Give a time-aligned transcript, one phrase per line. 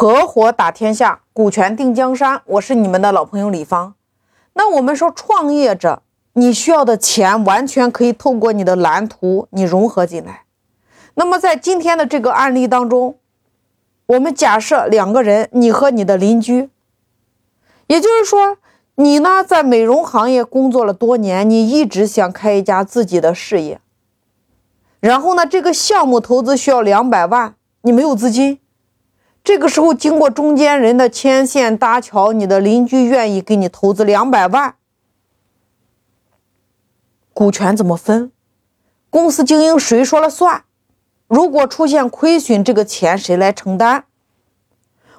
[0.00, 2.40] 合伙打天下，股权定江山。
[2.46, 3.92] 我是你们的老朋友李芳。
[4.54, 10.44] 那我们说，创业者你需要的钱，完全可以透过你的蓝图你融合进来。
[11.16, 13.18] 那么在今天的这个案例当中，
[14.06, 16.70] 我们假设两个人，你和你的邻居，
[17.88, 18.56] 也就是说，
[18.94, 23.78] 你呢在美容行业工作了多年，你一直想开一家自己的事业。
[25.00, 28.60] 然后呢，这个项目投资需要两百万，你没有资金。
[29.42, 34.76] 这个时候，经过中间人的牵线搭桥，你的邻居愿意给你投资两百万，
[37.32, 38.30] 股权怎么分？
[39.08, 40.64] 公司经营谁说了算？
[41.26, 44.04] 如果出现亏损，这个钱谁来承担？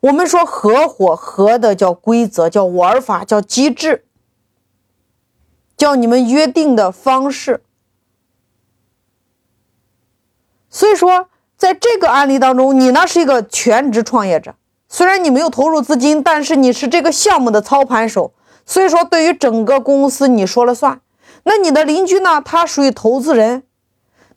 [0.00, 4.04] 我们说合伙合的叫规则，叫玩法，叫机制，
[5.76, 7.62] 叫你们约定的方式。
[10.68, 11.28] 所以说。
[11.58, 14.54] 在这个案例当中，你呢是一个全职创业者，
[14.88, 18.32] 虽然你没有投入资金，但是你是这个项目的操盘手，
[18.64, 21.00] 所以说对于整个公司你说了算。
[21.42, 22.40] 那你的邻居呢？
[22.40, 23.64] 他属于投资人，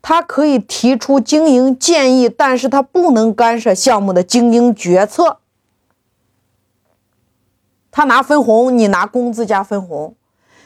[0.01, 5.37] 他可以提出经营建议，但是他不能干涉项目的经营决策。
[7.91, 10.15] 他拿分红，你拿工资加分红，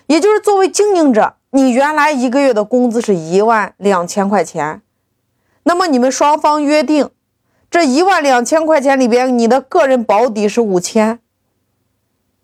[0.07, 4.81] 也就是作为经营者，你原来一个月的工资是一万两千块钱。
[5.67, 7.09] 那么你们双方约定，
[7.71, 11.19] 这一万两千块钱里边，你的个人保底是五千。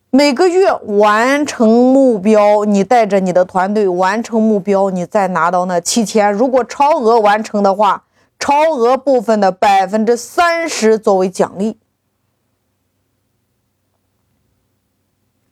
[0.09, 6.33] 每个月完成目标，你带着你的团队完成目标，你再拿到那七千。
[6.33, 8.05] 如果超额完成的话，
[8.39, 11.78] 超额部分的百分之三十作为奖励。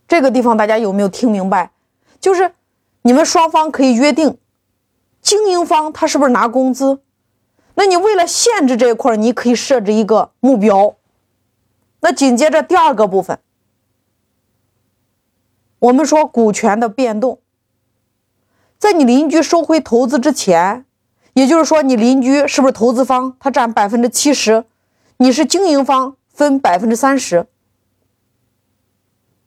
[0.07, 1.71] 这个地方大家有没有听明白？
[2.19, 2.51] 就是
[3.03, 4.39] 你们双方可以约定，
[5.21, 6.99] 经营方他是不是拿工资？
[7.79, 10.97] 那你为了限制这一块，你可以设置一个目标。
[12.01, 13.39] 那紧接着第二个部分，
[15.79, 17.39] 我们说股权的变动，
[18.77, 20.83] 在你邻居收回投资之前，
[21.31, 24.65] 也就是说你邻居是不是投资方，他占百分之七十，
[25.15, 27.47] 你是经营方，分百分之三十。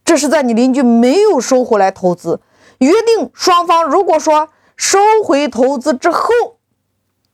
[0.03, 2.41] 这是在你邻居没有收回来投资，
[2.79, 6.52] 约定双方如果说收回投资之后。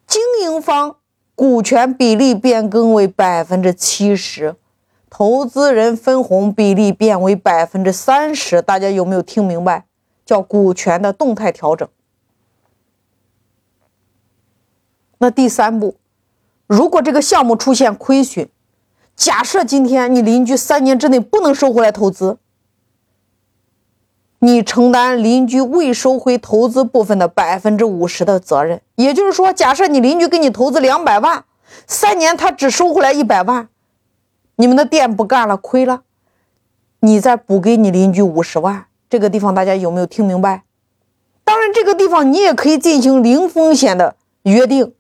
[0.10, 0.96] 经营方
[1.36, 4.56] 股权比例变更为百分之七十，
[5.08, 9.86] 投资人分红比例变为百分之三十，大家有没有听明白？
[10.26, 11.88] 叫股权的动态调整。
[15.20, 15.98] 那第三步，
[16.66, 18.50] 如果这个项目出现亏损，
[19.16, 22.40] 假设今天你邻居三年之内不能收回来投资。
[24.42, 31.44] 你承担邻居未收回投资部分的百分之五十的责任，也就是说，假设你邻居给你投资两百万，
[31.86, 33.68] 三年他只收回来一百万，
[34.56, 36.04] 你们的店不干了，亏了，
[37.02, 38.86] 你再补给你邻居五十万。
[39.10, 40.64] 这个地方大家有没有听明白？
[41.44, 44.94] 当然，这个地方你也可以进行零风险的约定，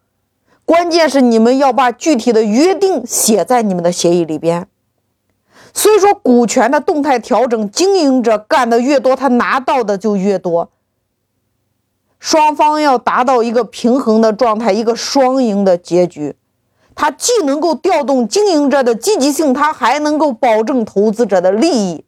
[0.65, 4.67] 关键是你们要把具体的约定写在你们的协议里边。
[5.73, 10.69] 所以说，股权的动态调整，经营者干的越多，他拿到的就越多。
[12.19, 16.35] 双方要达到一个平衡的状态，一个双赢的结局。
[16.95, 22.03] 它既能够调动经营者的积极性，它还能够保证投资者的利益。